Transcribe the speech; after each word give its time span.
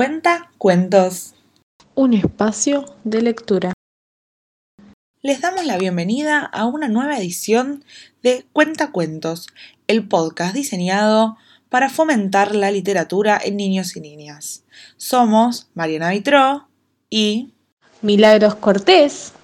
Cuenta 0.00 0.50
cuentos. 0.56 1.34
Un 1.94 2.14
espacio 2.14 2.86
de 3.04 3.20
lectura. 3.20 3.74
Les 5.20 5.42
damos 5.42 5.66
la 5.66 5.76
bienvenida 5.76 6.40
a 6.40 6.64
una 6.64 6.88
nueva 6.88 7.18
edición 7.18 7.84
de 8.22 8.46
Cuenta 8.54 8.92
Cuentos, 8.92 9.48
el 9.88 10.08
podcast 10.08 10.54
diseñado 10.54 11.36
para 11.68 11.90
fomentar 11.90 12.54
la 12.54 12.70
literatura 12.70 13.38
en 13.44 13.58
niños 13.58 13.94
y 13.94 14.00
niñas. 14.00 14.64
Somos 14.96 15.68
Mariana 15.74 16.08
Vitró 16.08 16.66
y 17.10 17.52
Milagros 18.00 18.54
Cortés. 18.54 19.34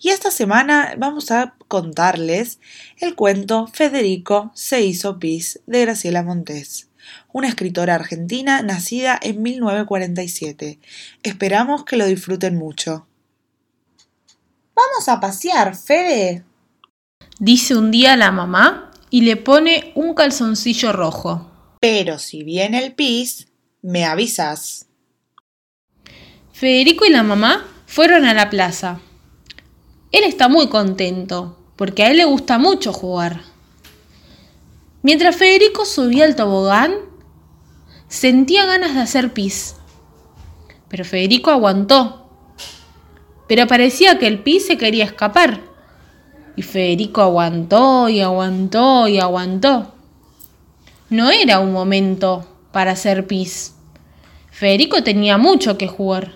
Y 0.00 0.08
esta 0.08 0.32
semana 0.32 0.94
vamos 0.98 1.30
a 1.30 1.54
contarles 1.68 2.58
el 2.96 3.14
cuento 3.14 3.68
Federico 3.68 4.50
se 4.54 4.80
hizo 4.80 5.20
pis 5.20 5.60
de 5.68 5.82
Graciela 5.82 6.24
Montés 6.24 6.87
una 7.32 7.48
escritora 7.48 7.94
argentina 7.94 8.62
nacida 8.62 9.18
en 9.20 9.42
1947. 9.42 10.78
Esperamos 11.22 11.84
que 11.84 11.96
lo 11.96 12.06
disfruten 12.06 12.56
mucho. 12.56 13.06
Vamos 14.74 15.08
a 15.08 15.20
pasear, 15.20 15.76
Fede. 15.76 16.44
Dice 17.38 17.76
un 17.76 17.90
día 17.90 18.16
la 18.16 18.32
mamá 18.32 18.90
y 19.10 19.22
le 19.22 19.36
pone 19.36 19.92
un 19.94 20.14
calzoncillo 20.14 20.92
rojo. 20.92 21.50
Pero 21.80 22.18
si 22.18 22.42
viene 22.42 22.84
el 22.84 22.94
pis, 22.94 23.48
me 23.82 24.04
avisas. 24.04 24.86
Federico 26.52 27.04
y 27.04 27.10
la 27.10 27.22
mamá 27.22 27.66
fueron 27.86 28.24
a 28.24 28.34
la 28.34 28.50
plaza. 28.50 29.00
Él 30.10 30.24
está 30.24 30.48
muy 30.48 30.68
contento, 30.68 31.58
porque 31.76 32.02
a 32.02 32.10
él 32.10 32.16
le 32.16 32.24
gusta 32.24 32.58
mucho 32.58 32.92
jugar. 32.92 33.42
Mientras 35.02 35.36
Federico 35.36 35.84
subía 35.84 36.24
al 36.24 36.34
tobogán, 36.34 36.94
sentía 38.08 38.66
ganas 38.66 38.94
de 38.94 39.00
hacer 39.00 39.32
pis. 39.32 39.76
Pero 40.88 41.04
Federico 41.04 41.50
aguantó. 41.50 42.28
Pero 43.46 43.66
parecía 43.66 44.18
que 44.18 44.26
el 44.26 44.42
pis 44.42 44.66
se 44.66 44.76
quería 44.76 45.04
escapar. 45.04 45.60
Y 46.56 46.62
Federico 46.62 47.22
aguantó 47.22 48.08
y 48.08 48.20
aguantó 48.20 49.06
y 49.06 49.18
aguantó. 49.18 49.94
No 51.10 51.30
era 51.30 51.60
un 51.60 51.72
momento 51.72 52.46
para 52.72 52.92
hacer 52.92 53.26
pis. 53.26 53.74
Federico 54.50 55.04
tenía 55.04 55.38
mucho 55.38 55.78
que 55.78 55.86
jugar. 55.86 56.34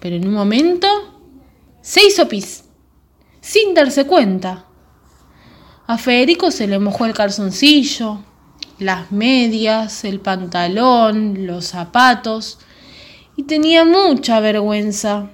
Pero 0.00 0.16
en 0.16 0.26
un 0.26 0.34
momento 0.34 0.88
se 1.82 2.06
hizo 2.06 2.28
pis, 2.28 2.64
sin 3.40 3.74
darse 3.74 4.06
cuenta. 4.06 4.67
A 5.88 5.96
Federico 5.96 6.50
se 6.50 6.66
le 6.66 6.78
mojó 6.78 7.06
el 7.06 7.14
calzoncillo, 7.14 8.22
las 8.78 9.10
medias, 9.10 10.04
el 10.04 10.20
pantalón, 10.20 11.46
los 11.46 11.64
zapatos, 11.64 12.58
y 13.36 13.44
tenía 13.44 13.86
mucha 13.86 14.38
vergüenza. 14.40 15.30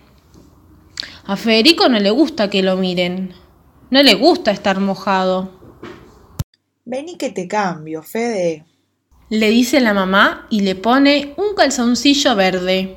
A 1.24 1.36
Federico 1.36 1.88
no 1.88 1.98
le 1.98 2.10
gusta 2.10 2.50
que 2.50 2.62
lo 2.62 2.76
miren, 2.76 3.34
no 3.90 4.00
le 4.00 4.14
gusta 4.14 4.52
estar 4.52 4.78
mojado. 4.78 5.50
Vení 6.84 7.16
que 7.16 7.30
te 7.30 7.48
cambio, 7.48 8.04
Fede. 8.04 8.64
Le 9.30 9.50
dice 9.50 9.80
la 9.80 9.92
mamá 9.92 10.46
y 10.50 10.60
le 10.60 10.76
pone 10.76 11.34
un 11.36 11.56
calzoncillo 11.56 12.36
verde. 12.36 12.96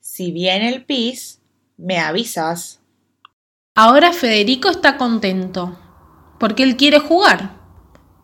Si 0.00 0.32
viene 0.32 0.68
el 0.68 0.84
pis, 0.84 1.40
me 1.76 1.98
avisas. 1.98 2.80
Ahora 3.76 4.12
Federico 4.12 4.70
está 4.70 4.96
contento 4.96 5.78
porque 6.40 6.64
él 6.64 6.76
quiere 6.76 6.98
jugar. 6.98 7.60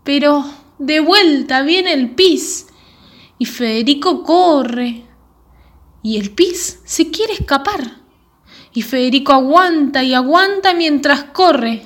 Pero 0.02 0.44
de 0.78 0.98
vuelta 1.00 1.62
viene 1.62 1.92
el 1.92 2.10
pis 2.16 2.66
y 3.38 3.44
Federico 3.44 4.24
corre 4.24 5.04
y 6.02 6.18
el 6.18 6.30
pis 6.30 6.80
se 6.84 7.10
quiere 7.10 7.34
escapar. 7.34 8.00
Y 8.72 8.82
Federico 8.82 9.32
aguanta 9.32 10.02
y 10.02 10.14
aguanta 10.14 10.74
mientras 10.74 11.24
corre. 11.24 11.82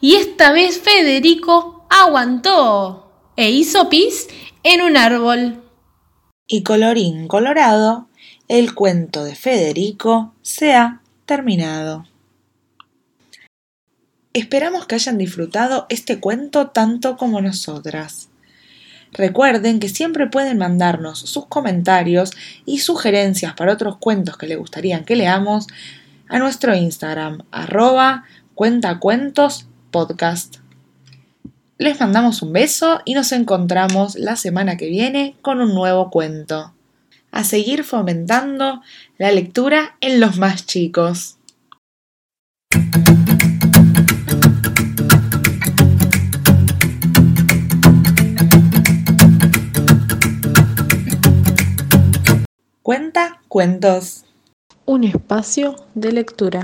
Y 0.00 0.14
esta 0.14 0.52
vez 0.52 0.80
Federico 0.80 1.86
aguantó 1.90 3.12
e 3.36 3.50
hizo 3.50 3.88
pis 3.88 4.28
en 4.62 4.82
un 4.82 4.96
árbol. 4.96 5.62
Y 6.46 6.62
colorín 6.62 7.28
colorado, 7.28 8.08
el 8.48 8.74
cuento 8.74 9.24
de 9.24 9.34
Federico 9.34 10.34
se 10.42 10.74
ha 10.74 11.02
terminado. 11.26 12.06
Esperamos 14.34 14.86
que 14.86 14.96
hayan 14.96 15.16
disfrutado 15.16 15.86
este 15.90 16.18
cuento 16.18 16.66
tanto 16.66 17.16
como 17.16 17.40
nosotras. 17.40 18.30
Recuerden 19.12 19.78
que 19.78 19.88
siempre 19.88 20.26
pueden 20.26 20.58
mandarnos 20.58 21.20
sus 21.20 21.46
comentarios 21.46 22.32
y 22.66 22.80
sugerencias 22.80 23.54
para 23.54 23.72
otros 23.72 23.98
cuentos 23.98 24.36
que 24.36 24.48
les 24.48 24.58
gustaría 24.58 25.04
que 25.04 25.14
leamos 25.14 25.68
a 26.28 26.40
nuestro 26.40 26.74
Instagram, 26.74 27.44
arroba 27.52 28.24
cuentacuentospodcast. 28.56 30.56
Les 31.78 32.00
mandamos 32.00 32.42
un 32.42 32.52
beso 32.52 33.02
y 33.04 33.14
nos 33.14 33.30
encontramos 33.30 34.16
la 34.16 34.34
semana 34.34 34.76
que 34.76 34.88
viene 34.88 35.36
con 35.42 35.60
un 35.60 35.76
nuevo 35.76 36.10
cuento. 36.10 36.74
A 37.30 37.44
seguir 37.44 37.84
fomentando 37.84 38.82
la 39.16 39.30
lectura 39.30 39.96
en 40.00 40.18
los 40.18 40.38
más 40.38 40.66
chicos. 40.66 41.36
Cuenta 52.84 53.40
cuentos. 53.48 54.26
Un 54.84 55.04
espacio 55.04 55.74
de 55.94 56.12
lectura. 56.12 56.52